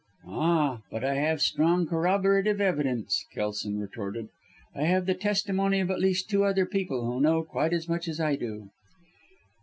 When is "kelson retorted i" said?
3.35-4.85